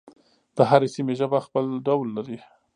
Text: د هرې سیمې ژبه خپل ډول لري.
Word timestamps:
د 0.55 0.57
هرې 0.69 0.87
سیمې 0.95 1.13
ژبه 1.19 1.37
خپل 1.45 1.65
ډول 1.87 2.07
لري. 2.17 2.37